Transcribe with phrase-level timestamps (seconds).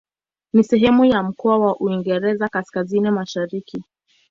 [0.53, 3.83] Ni sehemu ya mkoa wa Uingereza Kaskazini-Mashariki.